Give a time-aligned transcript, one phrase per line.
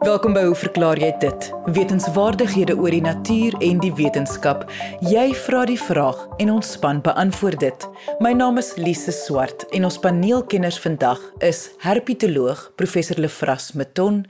[0.00, 1.46] Welkom by Hoe verklaar jy dit?
[1.76, 4.62] Wetenskapwaardighede oor die natuur en die wetenskap.
[5.04, 7.84] Jy vra die vraag en ons span beantwoord dit.
[8.24, 14.22] My naam is Lise Swart en ons paneelkenners vandag is herpetoloog professor Lefras Meton,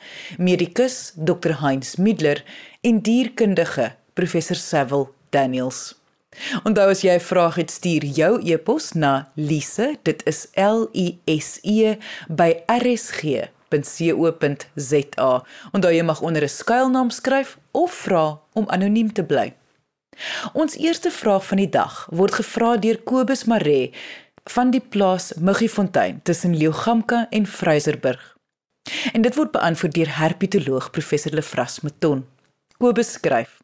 [0.43, 2.43] medikus Dr Heinz Middler
[2.83, 5.95] en dierkundige professor Sewil Daniels.
[6.67, 11.21] Onthou as jy 'n vraag het, stuur jou e-pos na lise, dit is L I
[11.39, 11.95] S E
[12.27, 15.31] by rsg www.rsg.co.za.
[15.73, 19.55] Onthou jy mag onder 'n skuilnaam skryf of vra om anoniem te bly.
[20.53, 23.93] Ons eerste vraag van die dag word gevra deur Kobus Maree
[24.45, 28.37] van die plaas Muggiefontein tussen Leeugamka en Vryserburg.
[29.13, 32.27] En dit word beantwoord deur herpetoloog professor Lefras Meton.
[32.79, 33.60] Kobus skryf: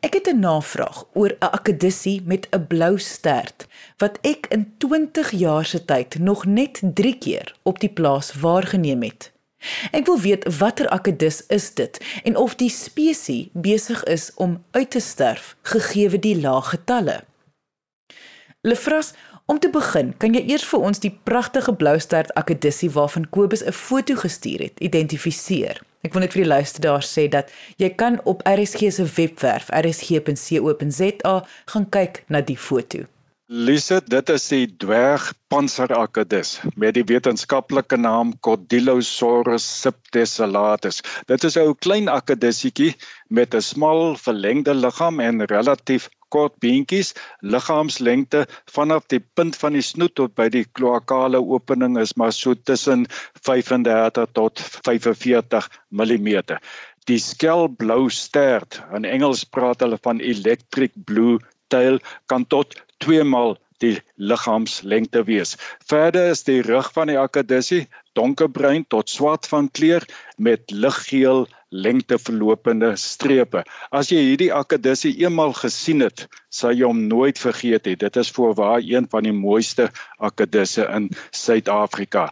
[0.00, 3.66] Ek het 'n navraag oor 'n akedissie met 'n blou stert
[3.96, 9.02] wat ek in 20 jaar se tyd nog net 3 keer op die plaas waargeneem
[9.02, 9.32] het.
[9.90, 14.90] Ek wil weet watter akedis is dit en of die spesies besig is om uit
[14.90, 17.24] te sterf gegee die lae getalle.
[18.60, 19.12] Lefras,
[19.46, 23.64] om te begin, kan jy eers vir ons die pragtige blou stert akedissie waarvan Kobus
[23.64, 25.80] 'n foto gestuur het, identifiseer?
[26.04, 27.48] Ek wil net vir die luisteraars sê dat
[27.80, 31.34] jy kan op RSG se webwerf rsg.co.za
[31.72, 33.06] gaan kyk na die foto.
[33.48, 41.00] Lise, dit is die dwerg panserakkedus met die wetenskaplike naam Codilosaurus subtessellatus.
[41.28, 42.94] Dit is 'n ou klein akkedussietjie
[43.28, 47.12] met 'n smal verlengde liggaam en relatief kort beentjies,
[47.54, 48.44] liggaamslengte
[48.76, 53.06] vanaf die punt van die snoet tot by die kloakale opening is maar so tussen
[53.46, 56.38] 35 tot 45 mm.
[57.10, 61.36] Die skelblou stert, in Engels praat hulle van electric blue
[61.68, 62.00] tail,
[62.32, 65.56] kan tot 2 maal die liggaamslengte wees.
[65.90, 67.84] Verder is die rug van die akkedissie
[68.16, 71.44] donkerbruin tot swart van kleur met liggeel
[71.74, 73.64] lengteverlopende strepe.
[73.90, 77.96] As jy hierdie akkedissie eenmal gesien het, sal jy hom nooit vergeet nie.
[77.98, 82.28] Dit is voorwaar een van die mooiste akkedisse in Suid-Afrika.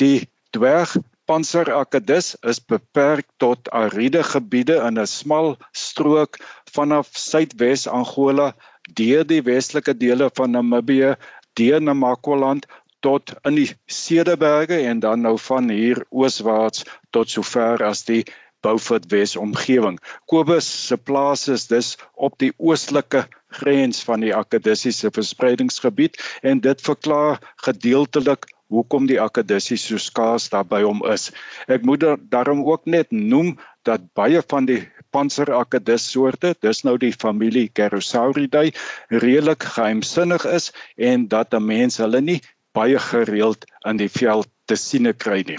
[0.00, 0.96] Die dwerg
[1.30, 6.40] panserakkedis is beperk tot ariede gebiede in 'n smal strook
[6.74, 8.54] vanaf Suidwes Angola
[9.00, 11.14] deur die westelike dele van Namibië,
[11.54, 12.66] deur Namakoland
[13.00, 18.24] tot in die Cederberge en dan nou van hier ooswaarts tot sover as die
[18.60, 19.98] Beaufort Wes omgewing.
[20.26, 23.26] Kobus se plaas is dus op die oostelike
[23.60, 30.82] grens van die akedissiese verspreidingsgebied en dit verklaar gedeeltelik hoekom die akkedissie so skaars daarby
[30.84, 31.30] hom is.
[31.66, 33.56] Ek moet daarom ook net noem
[33.88, 38.70] dat baie van die panserakkedis soorte, dis nou die familie Kerosauridae,
[39.10, 42.40] redelik geheimsinnig is en dat 'n mens hulle nie
[42.72, 45.58] baie gereeld in die veld te sien kry nie.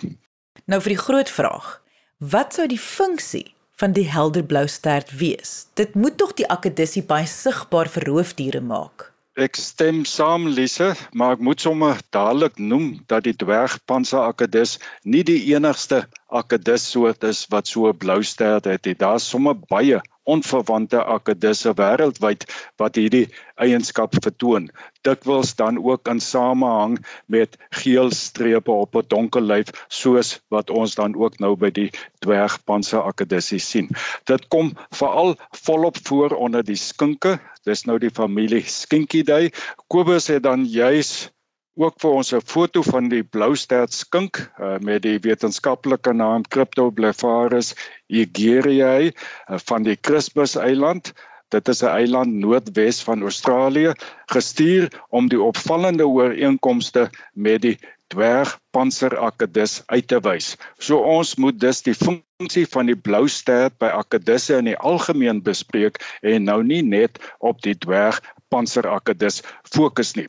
[0.66, 1.81] Nou vir die groot vraag,
[2.22, 3.48] wat sou die funksie
[3.82, 5.66] van die helderblou stert wees?
[5.74, 9.08] Dit moet tog die akkedissie baie sigbaar vir roofdiere maak.
[9.42, 14.76] Ek stem saam Lise, maar ek moet sommer dadelik noem dat die dwergpanserakkedis
[15.08, 18.94] nie die enigste akkedis soort is wat so 'n blou stert het nie.
[18.94, 22.46] Daar's sommer baie onverwante akkedisse wêreldwyd
[22.82, 23.28] wat hierdie
[23.62, 24.70] eienskap vertoon.
[25.06, 30.96] Dikwels dan ook in samehang met geel strepe op 'n donker lyf soos wat ons
[30.96, 31.90] dan ook nou by die
[32.20, 33.90] dwergpanse akkedisse sien.
[34.26, 37.40] Dit kom veral volop voor onder die skinke.
[37.64, 39.52] Dis nou die familie Skinkidae.
[39.88, 41.32] Kobus het dan juis
[41.80, 46.44] ook vir ons 'n foto van die blou stert skink uh, met die wetenskaplike naam
[46.44, 47.74] Cryptoblepharus
[48.08, 51.14] egeriae uh, van die Christmas eiland.
[51.50, 53.94] Dit is 'n eiland noordwes van Australië,
[54.26, 57.78] gestuur om die opvallende ooreenkomste met die
[58.08, 60.58] dwergpanserakkedis uit te wys.
[60.78, 65.44] So ons moet dus die funksie van die blou stert by akkedisse in die algemeen
[65.44, 70.28] bespreek en nou nie net op die dwergpanserakkedis fokus nie.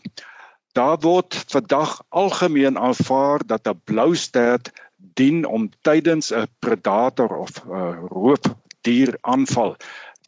[0.72, 7.50] Daar word vandag algemeen aanvaar dat 'n blou stert dien om tydens 'n predator of
[7.64, 9.76] 'n roofdier aanval.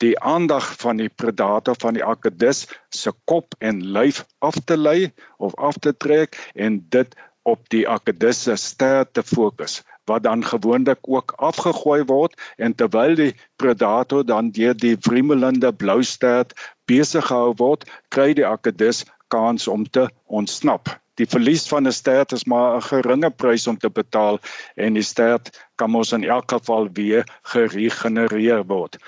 [0.02, 5.12] Die aandag van die predator van die akedus se kop en lyf af te lei
[5.36, 10.44] of af te trek en dit op die akedus se stert te fokus wat dan
[10.44, 12.40] gewoonlik ook afgegooi word.
[12.56, 16.52] En terwyl die predator dan deur die wrimelende blou stert
[16.84, 19.04] besig gehou word kry die akedus
[19.34, 20.08] kans om te
[20.40, 20.94] ontsnap.
[21.20, 24.38] Die verlies van 'n stert is maar 'n geringe prys om te betaal
[24.74, 27.22] en die stert kan mos in elk geval weer
[27.54, 28.98] geregenereer word.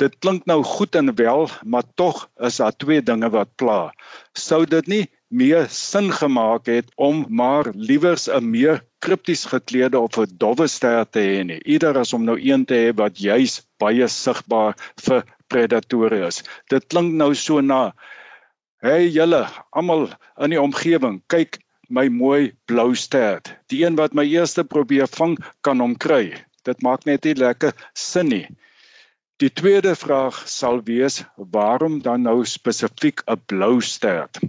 [0.00, 3.92] Dit klink nou goed en wel, maar tog is daar twee dinge wat pla.
[4.32, 10.16] Sou dit nie meer sin gemaak het om maar liewers 'n meer kripties gekleurde of
[10.16, 11.60] 'n dowwe ster te hê nie.
[11.64, 14.74] Eerder as om nou een te hê wat juis baie sigbaar
[15.04, 16.42] vir predatore is.
[16.68, 17.92] Dit klink nou so na
[18.80, 19.42] Hey julle,
[19.76, 20.06] almal
[20.40, 21.58] in die omgewing, kyk
[21.92, 23.42] my mooi blou ster.
[23.68, 26.30] Die een wat my eerste probeer vang, kan hom kry.
[26.64, 28.46] Dit maak net nie lekker sin nie.
[29.44, 34.40] Die tweede vraag sal wees waarom dan nou spesifiek 'n blou stert?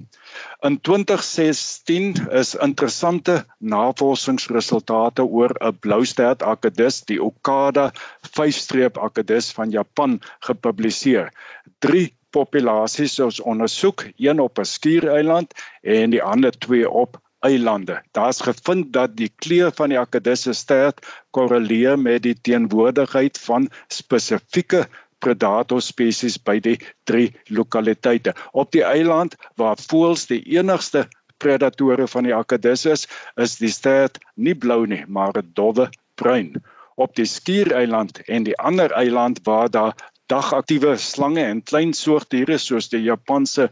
[0.64, 7.92] In 2016 is interessante navorsingsresultate oor 'n blou stert akedus, die Okada
[8.32, 11.32] 5-streep akedus van Japan gepubliseer.
[11.80, 18.02] Drie populasies is ondersoek, een op 'n skiereiland en die ander twee op eilande.
[18.12, 24.88] Daar's gevind dat die kleur van die akedisse stert korreleer met die teenwoordigheid van spesifieke
[25.22, 26.78] predator spesies by die
[27.10, 28.34] drie lokaliteite.
[28.52, 31.08] Op die eiland waar voëls die enigste
[31.42, 36.54] predatore van die akedisse is, is die stert nie blou nie, maar 'n dowwe bruin.
[36.96, 39.96] Op die skiereiland en die ander eiland waar daar
[40.32, 43.70] dagaktiewe slange en klein soortdiere soos die Japanse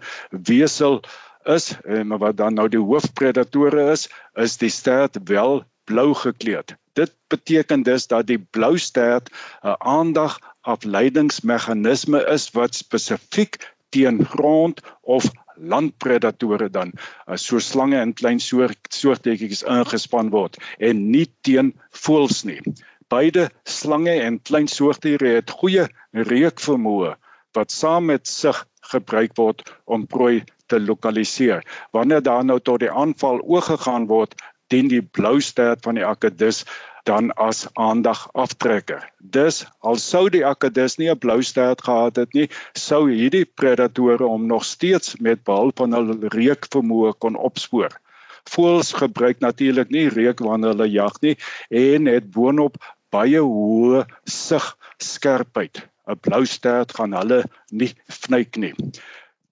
[0.51, 0.99] wesel
[1.47, 6.75] is, eh, maar wat dan nou die hoofpredatore is, is die stert wel blou gekleed.
[6.93, 9.29] Dit beteken dus dat die blou stert
[9.63, 13.57] 'n aandag afleidingsmeganisme is wat spesifiek
[13.89, 16.91] teen grond of landpredatore dan
[17.27, 21.73] uh, so slange en klein soort soortetjies ingespan word en nie teen
[22.05, 22.61] voëls nie.
[23.09, 27.15] Beide slange en klein soortdiere het goeie reukvermoë
[27.57, 28.57] wat saam met sig
[28.91, 31.63] gebruik word om prooi te lokaliseer.
[31.91, 34.35] Wanneer daar nou tot die aanval oorgegaan word,
[34.69, 36.63] dien die blou stert van die akedus
[37.09, 39.01] dan as aandag aftrekker.
[39.17, 44.29] Dus al sou die akedus nie 'n blou stert gehad het nie, sou hierdie predatore
[44.29, 47.89] hom nog steeds met behulp van hul reukvermoë kon opspoor.
[48.49, 51.35] Voëls gebruik natuurlik nie reuk wanneer hulle jag nie
[51.69, 52.77] en het boonop
[53.11, 54.65] baie hoë sig
[55.11, 55.85] skerpheid.
[56.09, 58.73] 'n Blou stert gaan hulle nie vnyk nie.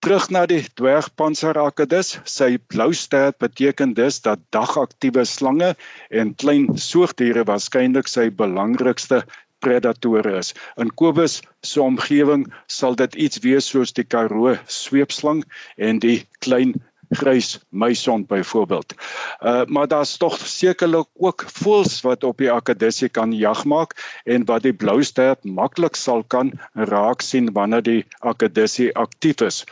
[0.01, 5.74] Terug na die dwergpanserrakedus, sy blou stert beteken dus dat dagaktiewe slange
[6.09, 9.24] en klein soogdiere waarskynlik sy belangrikste
[9.59, 10.54] predatore is.
[10.77, 12.45] In Kobus se omgewing
[12.80, 15.44] sal dit iets wees soos die Karoo sweepslang
[15.89, 16.75] en die klein
[17.09, 18.94] grys muisond byvoorbeeld.
[19.39, 24.45] Uh maar daar's tog sekerlik ook voëls wat op die akedussie kan jag maak en
[24.45, 29.65] wat die blou stert maklik sal kan raak sien wanneer die akedussie aktief is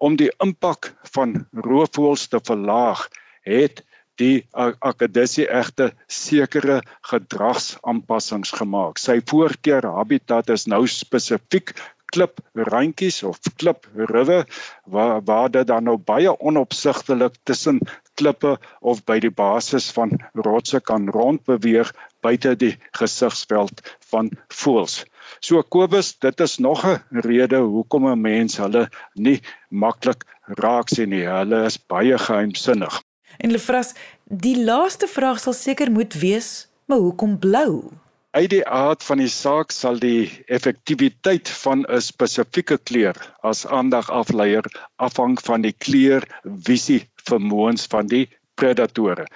[0.00, 3.04] om die impak van roofvoëls te verlaag,
[3.44, 3.82] het
[4.20, 9.00] die akadissie egte sekere gedragsaanpassings gemaak.
[9.00, 11.72] Sy voorkeur habitat is nou spesifiek
[12.14, 14.44] kliprandjies of klipriwe
[14.84, 17.80] waar waar dit dan nou baie onopsigtelik tussen
[18.20, 21.92] klippe of by die basis van rotse kan rondbeweeg
[22.24, 23.80] buite die gesigsveld
[24.10, 25.04] van voëls.
[25.40, 31.08] So Kobus, dit is nog 'n rede hoekom 'n mens hulle nie maklik raak sien
[31.08, 31.24] nie.
[31.26, 33.02] Hulle is baie geheimsinnig.
[33.38, 37.90] En Lefras, die laaste vraag sal seker moet wees, maar hoekom blou?
[38.30, 43.16] Uit die aard van die saak sal die effektiwiteit van 'n spesifieke kleur
[43.50, 44.68] as aandagafleier
[45.06, 46.26] afhang van die kleur
[46.68, 47.00] visie
[47.30, 49.26] vermoëns van die predatore.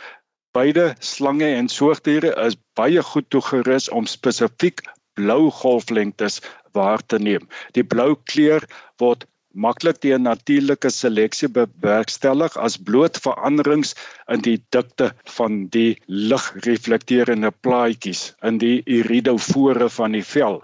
[0.54, 4.84] Beide slange en soogdiere is baie goed toegerus om spesifiek
[5.18, 6.40] blou golflengtes
[6.78, 7.48] waar te neem.
[7.74, 8.62] Die blou kleur
[9.02, 13.94] word maklik deur natuurlike seleksie bewerkstellig as bloot veranderings
[14.28, 20.60] in die dikte van die ligreflekterende plaatjies in die iridofore van die vel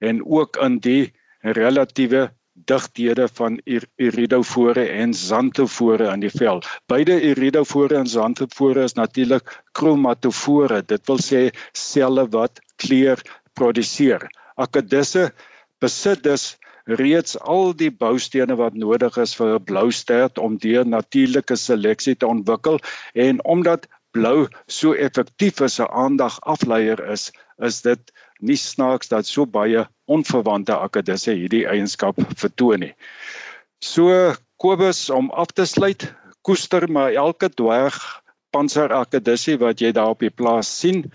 [0.00, 1.12] en ook in die
[1.56, 2.28] relatiewe
[2.66, 3.60] digthede van
[3.96, 6.62] iridofore en xanthofore in die vel.
[6.88, 10.82] Beide iridofore en xanthofore is natuurlik kromatofore.
[10.82, 11.42] Dit wil sê
[11.76, 13.20] selle wat kleur
[13.54, 14.24] produseer.
[14.56, 15.30] Akkedisse
[15.80, 20.86] besit dus reeds al die boustene wat nodig is vir 'n blou stert om deur
[20.86, 22.78] natuurlike seleksie te ontwikkel
[23.14, 29.46] en omdat blou so effektief is 'n aandagafleier is, is dit nie snaaks dat so
[29.46, 32.94] baie onverwante akkedisse hierdie eienskap vertoon nie.
[33.80, 40.14] So Kobus om af te sluit, koester maar elke dwerg panser akkedissie wat jy daar
[40.14, 41.10] op die plaas sien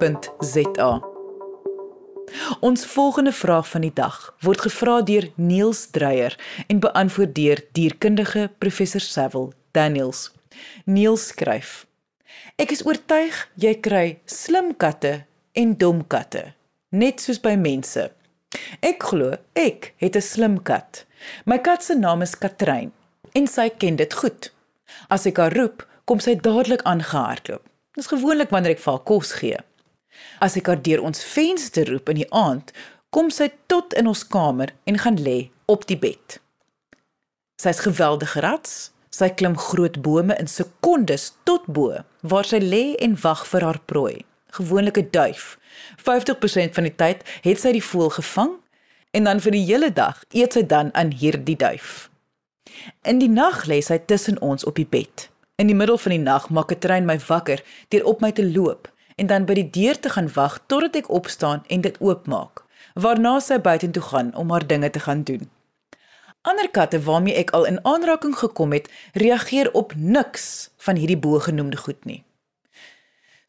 [2.60, 8.52] Ons volgende vraag van die dag word gevra deur Niels Dreyer en beantwoord deur dierkundige
[8.58, 10.30] professor Saville Daniels.
[10.86, 11.86] Niels skryf:
[12.56, 15.26] Ek is oortuig jy kry slim katte
[15.60, 16.54] en dom katte,
[16.92, 18.08] net soos by mense.
[18.80, 21.06] Ek glo ek het 'n slim kat.
[21.46, 22.92] My kat se naam is Katrein
[23.34, 24.52] en sy ken dit goed.
[25.10, 27.64] As ek haar roep, kom sy dadelik aangehardloop.
[27.96, 29.58] Dis gewoonlik wanneer ek vir haar kos gee.
[30.40, 32.72] As ek haar deur ons venster roep in die aand,
[33.10, 36.40] kom sy tot in ons kamer en gaan lê op die bed.
[37.62, 38.92] Sy's geweldig rats.
[39.16, 43.80] Sy klim groot bome in sekondes tot bo waar sy lê en wag vir haar
[43.92, 44.26] prooi,
[44.58, 45.58] gewoonlik 'n duif.
[46.08, 48.52] 50% van die tyd het sy die voël gevang
[49.12, 52.10] en dan vir die hele dag eet sy dan aan hierdie duif.
[53.02, 55.30] In die nag lê sy tussen ons op die bed.
[55.56, 58.46] In die middel van die nag maak 'n trein my wakker deur op my te
[58.52, 62.64] loop en dan by die deur te gaan wag totdat ek opstaan en dit oopmaak.
[62.94, 65.55] Waarna sy buitentoe gaan om haar dinge te gaan doen.
[66.46, 71.78] Ander katte waarmee ek al in aanraking gekom het, reageer op niks van hierdie bogenoemde
[71.78, 72.22] goed nie.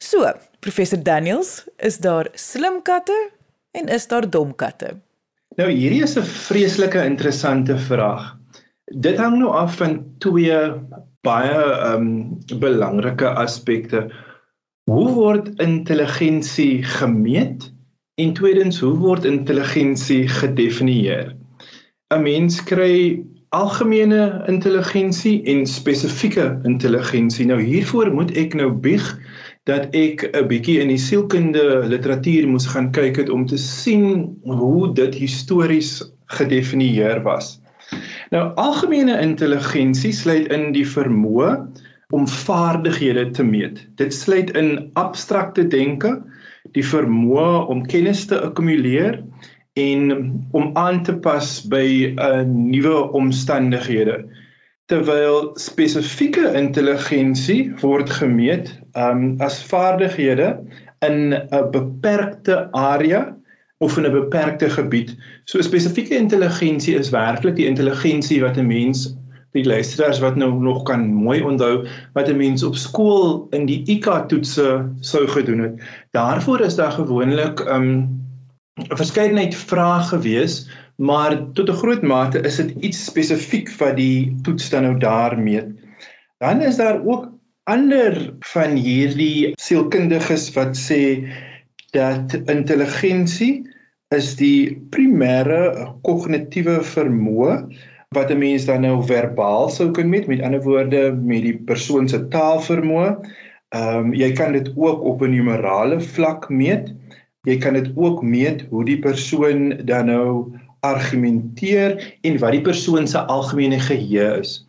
[0.01, 3.17] So, professor Daniels, is daar slim katte
[3.77, 4.95] en is daar dom katte?
[5.57, 8.35] Nou hierdie is 'n vreeslike interessante vraag.
[8.85, 10.57] Dit hang nou af van twee
[11.21, 14.09] baie ehm um, belangrike aspekte.
[14.89, 17.73] Hoe word intelligensie gemeet?
[18.15, 21.35] En tweedens, hoe word intelligensie gedefinieer?
[22.15, 27.45] 'n Mens kry algemene intelligensie en spesifieke intelligensie.
[27.45, 29.03] Nou hiervoor moet ek nou bieg
[29.67, 34.39] dat ek 'n bietjie in die sielkunde literatuur moes gaan kyk het om te sien
[34.43, 35.99] hoe dit histories
[36.37, 37.59] gedefinieer was.
[38.31, 41.51] Nou algemene intelligensie sluit in die vermoë
[42.15, 43.83] om vaardighede te meet.
[43.99, 46.21] Dit sluit in abstrakte denke,
[46.71, 49.23] die vermoë om kennis te akkumuleer
[49.77, 50.01] en
[50.51, 54.25] om aan te pas by 'n uh, nuwe omstandighede.
[54.85, 60.57] Terwyl spesifieke intelligensie word gemeet um, as vaardighede
[61.05, 63.37] in 'n beperkte area
[63.77, 65.15] of in 'n beperkte gebied.
[65.45, 69.13] So spesifieke intelligensie is werklik die intelligensie wat 'n mens
[69.51, 73.83] die luisteraars wat nou nog kan mooi onthou wat 'n mens op skool in die
[73.85, 75.81] IQ toetse sou gedoen het.
[76.11, 77.59] Daarvoor is daar gewoonlik
[78.77, 84.35] 'n verskeidenheid vrae gewees, maar tot 'n groot mate is dit iets spesifiek wat die
[84.43, 85.73] toets dan nou daar meet.
[86.37, 87.31] Dan is daar ook
[87.63, 91.27] ander van hierdie sielkundiges wat sê
[91.91, 93.65] dat intelligensie
[94.15, 95.61] is die primêre
[96.07, 97.55] kognitiewe vermoë
[98.15, 102.07] wat 'n mens dan nou verbaal sou kan meet met ander woorde met die persoon
[102.07, 103.09] se taalvermoë.
[103.75, 106.93] Ehm um, jy kan dit ook op 'n numerale vlak meet.
[107.47, 110.51] Jy kan dit ook meet hoe die persoon dan nou
[110.85, 111.95] argumenteer
[112.27, 114.59] en wat die persoon se algemene geheue is.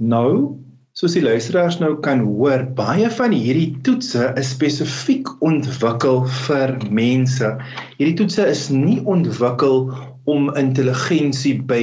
[0.00, 0.56] Nou
[1.00, 7.52] Soos die luisteraars nou kan hoor, baie van hierdie toetse is spesifiek ontwikkel vir mense.
[7.94, 9.86] Hierdie toetse is nie ontwikkel
[10.28, 11.80] om intelligensie by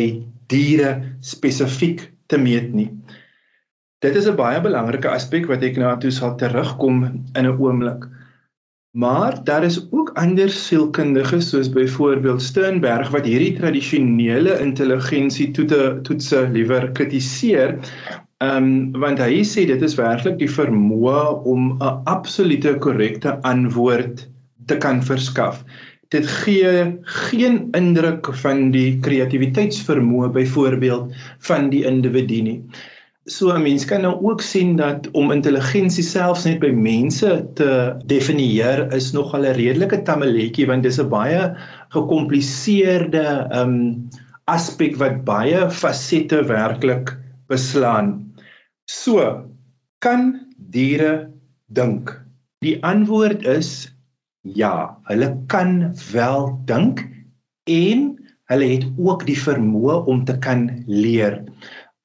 [0.52, 0.92] diere
[1.26, 2.90] spesifiek te meet nie.
[4.06, 8.06] Dit is 'n baie belangrike aspek wat ek nou toe sal terugkom in 'n oomblik.
[8.98, 16.90] Maar daar is ook ander sielkundiges soos byvoorbeeld Sternberg wat hierdie tradisionele intelligensie toetse liewer
[16.98, 17.78] kritiseer
[18.38, 24.20] Ehm um, want hy sê dit is werklik die vermoë om 'n absolute korrekte antwoord
[24.70, 25.64] te kan verskaf.
[26.14, 26.74] Dit gee
[27.32, 31.18] geen indruk van die kreatiwiteitsvermoë byvoorbeeld
[31.50, 32.60] van die individu nie.
[33.28, 37.72] So 'n mens kan nou ook sien dat om intelligensie selfs net by mense te
[38.08, 41.42] definieer is nog al 'n redelike tammeletjie want dis 'n baie
[41.90, 44.08] gekompliseerde ehm um,
[44.48, 47.18] aspek wat baie fasette werklik
[47.52, 48.32] beslaan.
[48.88, 49.44] So,
[50.00, 51.32] kan diere
[51.68, 52.16] dink?
[52.64, 53.92] Die antwoord is
[54.42, 57.04] ja, hulle kan wel dink
[57.68, 58.16] en
[58.48, 61.44] hulle het ook die vermoë om te kan leer.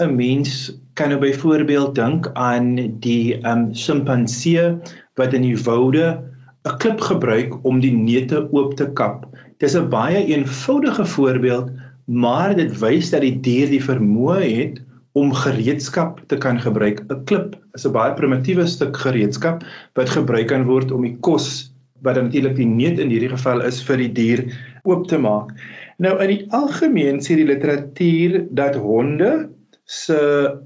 [0.03, 4.77] 'n Mens kan nou byvoorbeeld dink aan die um simpansee
[5.21, 6.21] wat in die woude
[6.69, 9.27] 'n klip gebruik om die neute oop te kap.
[9.59, 11.71] Dis 'n baie eenvoudige voorbeeld,
[12.05, 14.81] maar dit wys dat die dier die vermoë het
[15.13, 17.05] om gereedskap te kan gebruik.
[17.09, 21.73] 'n Klip is 'n baie primitiewe stuk gereedskap wat gebruik kan word om die kos
[22.03, 24.45] wat natuurlik die neut in hierdie geval is vir die dier
[24.85, 25.53] oop te maak.
[25.99, 29.49] Nou in die algemeen sê die literatuur dat honde
[29.93, 30.19] se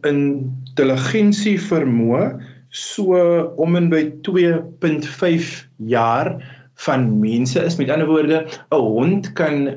[0.06, 2.26] intelligensie vermoë
[2.76, 3.18] so
[3.62, 5.50] om en by 2.5
[5.90, 6.36] jaar
[6.86, 7.78] van mense is.
[7.80, 9.68] Met ander woorde, 'n hond kan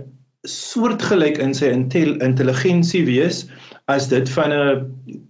[0.48, 3.48] soortgelyk in sy intelligensie wees
[3.88, 4.86] as dit van 'n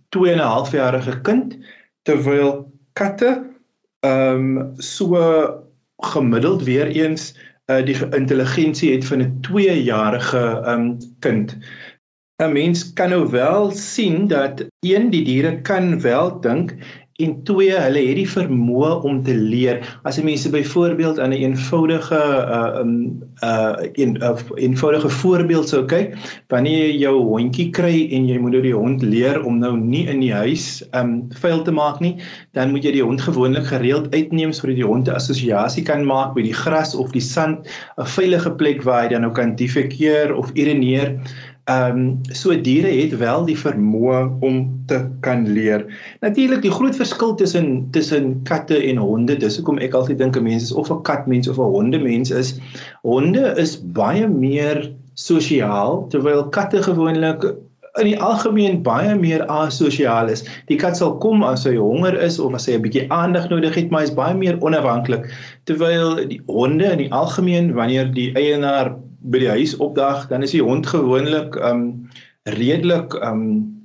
[0.10, 1.58] 2 en 'n half jarige kind
[2.04, 3.46] terwyl katte
[4.00, 5.16] ehm um, so
[5.98, 7.36] gemiddeld weer eens
[7.68, 11.58] uh, die intelligensie het van 'n 2 jarige ehm um, kind.
[12.40, 16.76] 'n Mens kan nou wel sien dat een die diere kan wel dink
[17.20, 19.82] en twee hulle het die vermoë om te leer.
[20.08, 22.20] As jy mense byvoorbeeld aan 'n eenvoudige
[22.58, 22.94] uh um
[23.44, 26.16] uh een uh, eenvoudige voorbeeld sou kyk,
[26.48, 30.06] wanneer jy jou hondjie kry en jy moet nou die hond leer om nou nie
[30.08, 32.16] in die huis um vuil te maak nie,
[32.54, 36.36] dan moet jy die hond gewoonlik gereeld uitneem sodat die hond 'n assosiasie kan maak
[36.36, 37.68] met die gras of die sand,
[37.98, 41.20] 'n veilige plek waar hy dan nou kan defekeer of urineer.
[41.70, 44.56] Ehm um, so diere het wel die vermoë om
[44.90, 45.84] te kan leer.
[46.24, 50.44] Natuurlik die groot verskil tussen tussen katte en honde, dis hoekom ek altyd dink 'n
[50.44, 52.56] mens is of 'n katmens of 'n hondemens is.
[53.06, 54.82] Honde is baie meer
[55.14, 57.46] sosiaal terwyl katte gewoonlik
[58.00, 60.46] in die algemeen baie meer asosiaal is.
[60.72, 63.76] Die kat sal kom as hy honger is of as hy 'n bietjie aandag nodig
[63.76, 65.28] het, maar hy is baie meer onafhanklik.
[65.66, 70.56] Terwyl die honde in die algemeen wanneer die eienaar by die huis opdag, dan is
[70.56, 72.10] die hond gewoonlik um
[72.48, 73.76] redelik um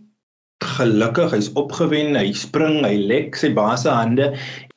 [0.64, 4.32] gelukkig, hy's opgewen, hy spring, hy lek sy baas se hande.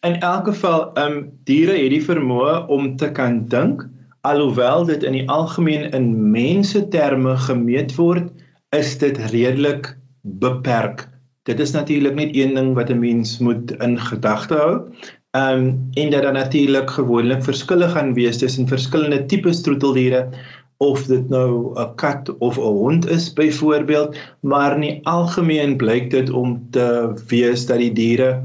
[0.06, 3.86] In elk geval um diere het die vermoë om te kan dink,
[4.28, 8.28] alhoewel dit in die algemeen in mense terme gemeet word,
[8.76, 11.08] is dit redelik beperk.
[11.48, 14.92] Dit is natuurlik net een ding wat 'n mens moet in gedagte hou.
[15.32, 20.30] Ehm um, en dat daar natuurlik gewoonlik verskille gaan wees tussen verskillende tipe troeteldiere
[20.78, 26.10] of dit nou 'n kat of 'n hond is byvoorbeeld, maar in die algemeen blyk
[26.12, 28.44] dit om te wees dat die diere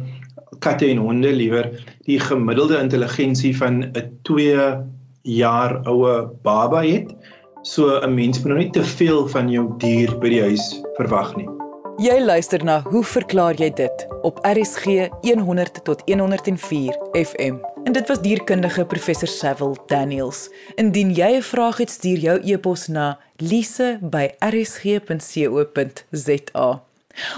[0.59, 4.77] katte en honde liewer die gemiddelde intelligensie van 'n 2
[5.23, 7.15] jaar oue baba het.
[7.63, 11.37] So 'n mens moet nou nie te veel van jou dier by die huis verwag
[11.37, 11.49] nie.
[11.97, 17.55] Jy luister na Hoe verklaar jy dit op RSG 100 tot 104 FM.
[17.85, 20.51] En dit was dierkundige professor Sewil Daniels.
[20.75, 24.03] Indien jy 'n vraag het, stuur jou e-pos na lise@rsg.co.za.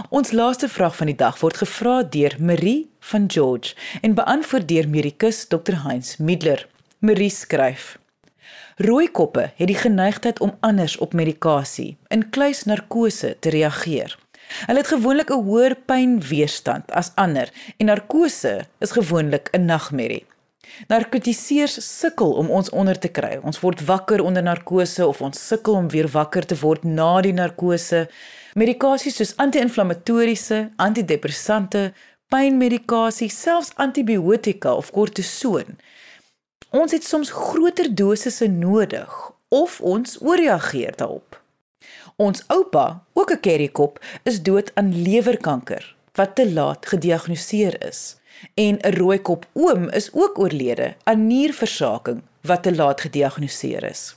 [0.08, 4.88] Ons laaste vraag van die dag word gevra deur Marie van George en beantwoord deur
[4.88, 5.74] medikus Dr.
[5.84, 6.68] Heinz Middler.
[6.98, 7.98] Marie skryf:
[8.76, 14.18] Rooikoppe het die geneigtheid om anders op medikasie, in kluis narkose te reageer.
[14.66, 20.26] Hulle het gewoonlik 'n hoër pynweerstand as ander en narkose is gewoonlik 'n nagmerrie.
[20.88, 23.38] Narkotiseers sukkel om ons onder te kry.
[23.42, 27.32] Ons word wakker onder narkose of ons sukkel om weer wakker te word na die
[27.32, 28.08] narkose.
[28.54, 31.92] Medikasies soos anti-inflammatoriese, antidepressante,
[32.28, 35.78] pynmedikasie, selfs antibiotika of kortison.
[36.74, 39.10] Ons het soms groter dosisse nodig
[39.48, 41.36] of ons ooreageer daarop.
[42.16, 48.16] Ons oupa, ook 'n kerrykop, is dood aan lewerkanker wat te laat gediagnoseer is.
[48.54, 54.16] En 'n rooikop oom is ook oorlede aan nierversaking wat te laat gediagnoseer is.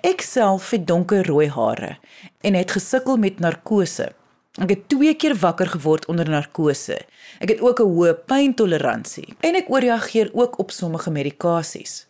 [0.00, 1.96] Ek self het donkerrooi hare
[2.40, 4.12] en het gesukkel met narkose.
[4.62, 7.00] Ek het twee keer wakker geword onder narkose.
[7.42, 12.06] Ek het ook 'n hoë pyntoleransie en ek ooreageer ook op sommige medikasies.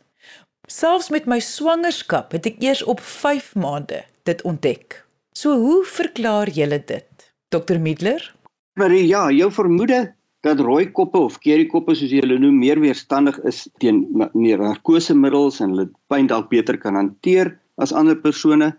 [0.68, 5.04] Selfs met my swangerskap het ek eers op 5 maande dit ontdek.
[5.32, 7.32] So hoe verklaar julle dit?
[7.48, 8.34] Dr Middler?
[8.74, 13.38] Marie, ja, jou vermoede dat rooi koppe of kerrykoppe soos jy hulle noem meer weerstandig
[13.48, 14.04] is teen
[14.34, 18.74] narkosemiddels en hulle pyn dalk beter kan hanteer as ander persone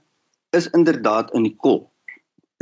[0.51, 1.89] is inderdaad in die kol.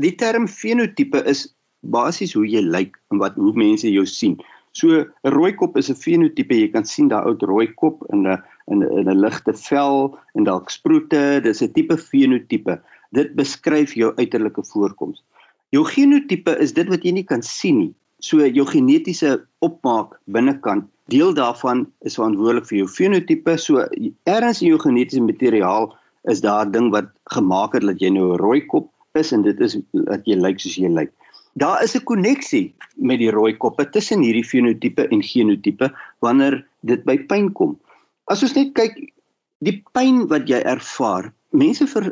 [0.01, 1.45] Die term fenotipe is
[1.83, 4.39] basies hoe jy lyk en wat hoe mense jou sien.
[4.73, 6.55] So 'n rooi kop is 'n fenotipe.
[6.55, 10.43] Jy kan sien daai ou rooi kop in 'n in 'n 'n ligte vel en
[10.43, 11.41] dalk sproete.
[11.43, 12.81] Dis 'n tipe fenotipe.
[13.11, 15.21] Dit beskryf jou uiterlike voorkoms.
[15.69, 17.93] Jou genotipe is dit wat jy nie kan sien nie.
[18.19, 23.57] So jou genetiese opmaak binnekant, deel daarvan is verantwoordelik vir jou fenotipe.
[23.57, 23.85] So
[24.25, 28.33] ergens in jou genetiese materiaal is daar 'n ding wat gemaak het dat jy nou
[28.33, 31.11] 'n rooi kop is en dit is dat jy lyk soos jy lyk.
[31.59, 37.03] Daar is 'n koneksie met die rooi koppe tussen hierdie fenotipe en genotipe wanneer dit
[37.05, 37.77] by pyn kom.
[38.25, 39.13] As ons net kyk
[39.61, 42.11] die pyn wat jy ervaar, mense ver,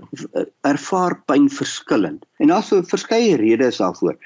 [0.63, 2.25] ervaar pyn verskillend.
[2.39, 4.17] En daar's so verskeie redes daarvoor.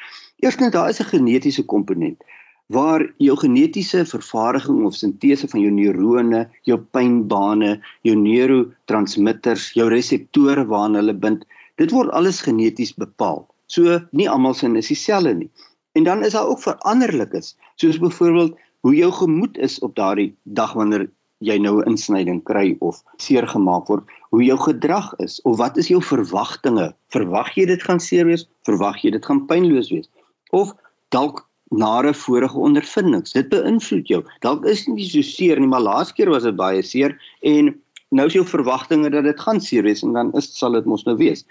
[0.44, 2.22] Eerstens daar is 'n genetiese komponent
[2.68, 10.66] waar jou genetiese vervaardiging of sintese van jou neurone, jou pynbane, jou neurotransmitters, jou reseptore
[10.66, 11.46] waarna hulle bind,
[11.82, 13.46] dit word alles geneties bepaal.
[13.68, 15.50] So nie almal sin is dieselfde nie.
[15.96, 20.74] En dan is daar ook veranderlikes, soos byvoorbeeld hoe jou gemoed is op daardie dag
[20.74, 21.08] wanneer
[21.40, 25.78] jy nou 'n insnyding kry of seer gemaak word, hoe jou gedrag is of wat
[25.78, 26.94] is jou verwagtinge?
[27.10, 28.48] Verwag jy dit gaan seer wees?
[28.64, 30.10] Verwag jy dit gaan pynloos wees?
[30.52, 30.74] Of
[31.10, 33.34] dalk nare vorige ondervindings.
[33.34, 34.24] Dit beïnvloed jou.
[34.40, 37.74] Dalk is dit nie so seer nie, maar laas keer was dit baie seer en
[38.16, 41.04] nou is jou verwagtinge dat dit gaan seer wees en dan is sal dit mos
[41.08, 41.44] nou wees.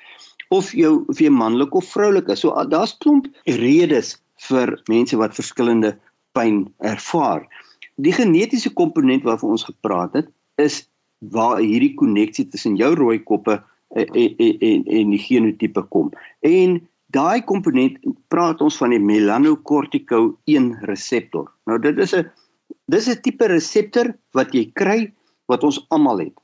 [0.54, 2.44] Of jou of jy manlik of vroulik is.
[2.44, 4.16] So daar's klomp redes
[4.48, 5.94] vir mense wat verskillende
[6.36, 7.46] pyn ervaar.
[8.02, 10.84] Die genetiese komponent waarvan ons gepraat het, is
[11.32, 13.60] waar hierdie koneksie tussen jou rooi koppe
[13.94, 16.10] en en en, en die genotipe kom.
[16.42, 16.80] En
[17.14, 18.00] daai komponent
[18.32, 21.52] praat ons van die melanocortico 1 reseptor.
[21.70, 22.30] Nou dit is 'n
[22.90, 25.12] dis 'n tipe reseptor wat jy kry
[25.46, 26.43] wat ons almal het.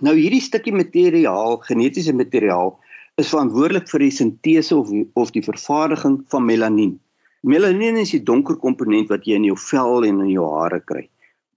[0.00, 2.78] Nou hierdie stukkie materiaal, genetiese materiaal
[3.20, 4.88] is verantwoordelik vir die sintese of
[5.20, 6.94] of die vervaardiging van melanien.
[7.42, 11.08] Melanien is die donker komponent wat jy in jou vel en in jou hare kry.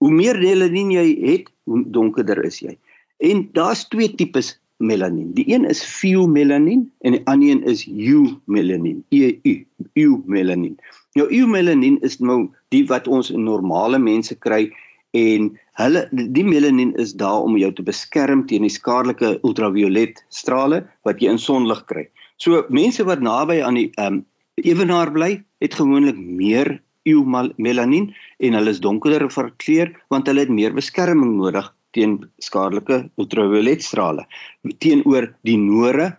[0.02, 2.76] Hoe meer melanien jy het, hoe donkerder is jy.
[3.24, 5.32] En daar's twee tipes melanin.
[5.32, 9.04] Die een is pheomelanin en die ander een is eumelanin.
[9.08, 9.54] E U,
[9.94, 10.76] eumelanin.
[11.16, 14.68] Nou eumelanin is nou die wat ons in normale mense kry
[15.16, 15.50] en
[15.80, 21.22] hulle die melanin is daar om jou te beskerm teen die skadelike ultraviolet strale wat
[21.22, 22.06] jy in sonlig kry.
[22.42, 24.24] So mense wat naby aan die ehm um,
[24.56, 28.06] ewenaar bly, het gewoonlik meer eumelanin
[28.40, 34.24] en hulle is donkerder verkleur want hulle het meer beskerming nodig teen skadelike ultravioletstrale
[34.84, 36.10] teenoor die noore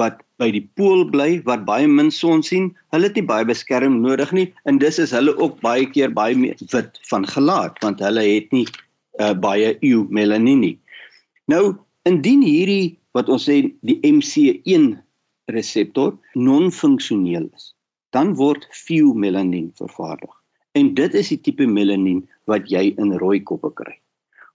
[0.00, 2.68] wat by die pool bly wat baie min son sien.
[2.92, 6.54] Hulle het nie baie beskerming nodig nie en dis is hulle ook baie keer baie
[6.72, 8.66] wit van gelaat want hulle het nie
[9.20, 10.76] uh, baie eumelanin nie.
[11.52, 11.76] Nou
[12.08, 14.92] indien hierdie wat ons sê die MC1
[15.52, 17.72] reseptor non-funksioneel is
[18.14, 20.32] dan word pheomelanin vervaardig.
[20.76, 23.96] En dit is die tipe melanin wat jy in rooi koppe kry.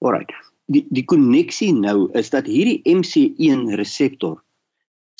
[0.01, 0.37] Alrite
[0.71, 4.39] die die koneksie nou is dat hierdie MC1 reseptor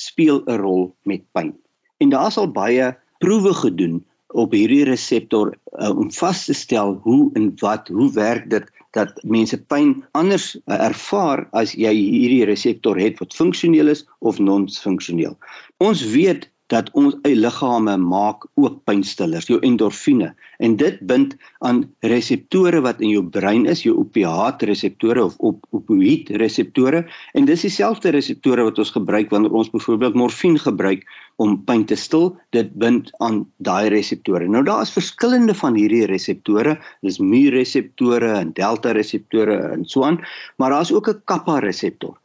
[0.01, 1.53] speel 'n rol met pyn.
[2.01, 4.01] En daar sal baie proewe gedoen
[4.33, 9.19] op hierdie reseptor uh, om vas te stel hoe en wat hoe werk dit dat
[9.23, 15.37] mense pyn anders uh, ervaar as jy hierdie reseptor het wat funksioneel is of non-funksioneel.
[15.83, 20.31] Ons weet dat ons eie liggame maak ook pynstillers, jou endorfine
[20.63, 21.33] en dit bind
[21.67, 27.03] aan reseptore wat in jou brein is, jou opiaat reseptore of op opioid reseptore
[27.35, 31.03] en dis dieselfde reseptore wat ons gebruik wanneer ons byvoorbeeld morfine gebruik
[31.41, 34.47] om pyn te stil, dit bind aan daai reseptore.
[34.47, 40.05] Nou daar is verskillende van hierdie reseptore, dis mu reseptore en delta reseptore en so
[40.07, 40.21] aan,
[40.61, 42.15] maar daar's ook 'n kappa reseptor.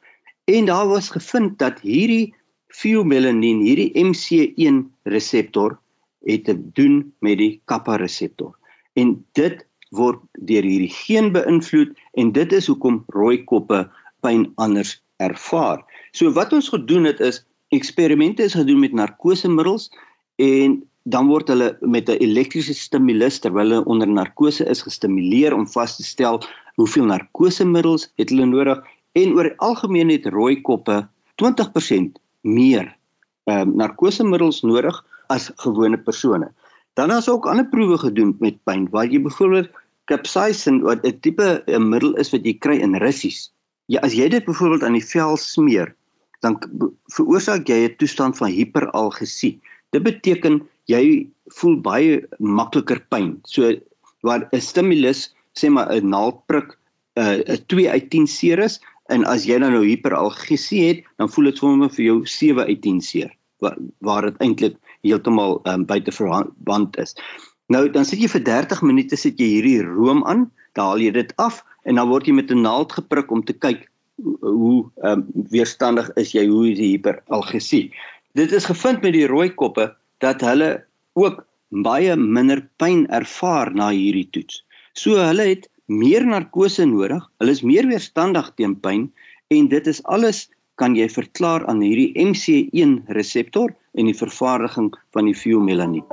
[0.46, 2.35] En daar was gevind dat hierdie
[2.76, 5.78] pheomelanin, hierdie MC1 reseptor
[6.26, 8.52] het te doen met die kappa reseptor.
[8.98, 9.62] En dit
[9.94, 13.84] word deur hierdie geen beïnvloed en dit is hoekom rooi koppe
[14.24, 15.84] pyn anders ervaar.
[16.12, 19.88] So wat ons gedoen het is eksperimente is gedoen met narkosemiddels
[20.42, 25.66] en dan word hulle met 'n elektriese stimulus terwyl hulle onder narkose is gestimuleer om
[25.66, 26.42] vas te stel
[26.74, 31.08] hoeveel narkosemiddels het hulle nodig en oor algemeen het rooi koppe
[31.42, 32.94] 20% meer
[33.46, 34.96] ehm um, narkosemiddels nodig
[35.30, 36.48] as gewone persone.
[36.98, 39.70] Dan is ook ander proewe gedoen met pyn waar jy byvoorbeeld
[40.11, 43.52] capsaicin wat 'n tipe 'n middel is wat jy kry in russies.
[43.87, 45.94] Ja, as jy dit byvoorbeeld aan die vel smeer,
[46.40, 46.59] dan
[47.14, 49.61] veroorsaak jy 'n toestand van hiperalgesie.
[49.92, 51.28] Dit beteken jy
[51.59, 53.38] voel baie makliker pyn.
[53.44, 53.74] So
[54.22, 56.78] waar 'n stimulus, sê maar 'n naaldprik,
[57.14, 61.05] eh, 'n uh, 2 uit 10 seer is, En as jy dan nou hiperalgesie het,
[61.21, 63.31] dan voel dit sommer vir jou 7 uit 10 seer
[63.62, 67.14] waar, waar dit eintlik heeltemal um, buite verband is.
[67.73, 71.12] Nou dan sit jy vir 30 minute sit jy hierdie room aan, dan haal jy
[71.14, 73.87] dit af en dan word jy met 'n naald geprik om te kyk
[74.40, 77.92] hoe um, weerstandig is jy hoe is die hiperalgesie.
[78.35, 83.90] Dit is gevind met die rooi koppe dat hulle ook baie minder pyn ervaar na
[83.90, 84.62] hierdie toets.
[84.95, 87.31] So hulle het meer narkose nodig.
[87.38, 89.12] Hulle is meer weerstandig teen pyn
[89.55, 95.25] en dit is alles kan jy verklaar aan hierdie MC1 reseptor en die vervaardiging van
[95.25, 96.05] die pheomelanin.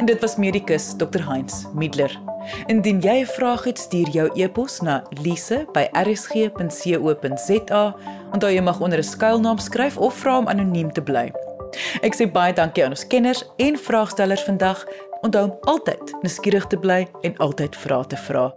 [0.00, 2.20] En dit was medikus Dr Heinz Middler.
[2.66, 7.96] Indien jy 'n vraag het, stuur jou e-pos na lise@rsg.co.za.
[8.32, 11.32] Onthou jy mag onder 'n skuilnaam skryf of vra om anoniem te bly.
[12.02, 14.86] Ek sê baie dankie aan ons kenners en vraagstellers vandag.
[15.20, 18.48] Onthou om altyd nuuskierig te bly en altyd vrae te vra.